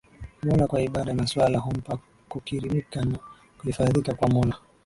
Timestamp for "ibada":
0.81-1.13